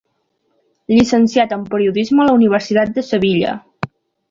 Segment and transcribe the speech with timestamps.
[0.93, 3.55] Llicenciat en periodisme a la Universitat de Sevilla.